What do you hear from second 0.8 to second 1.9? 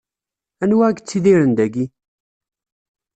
i yettidiren dayi?